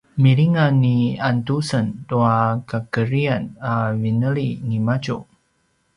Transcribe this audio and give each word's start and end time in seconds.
“milingan 0.23 0.73
ni 0.85 0.97
Andusen 1.29 1.87
tua 2.09 2.33
kakedrian” 2.69 3.43
a 3.71 3.75
vineli 4.01 4.49
nimadju 4.69 5.19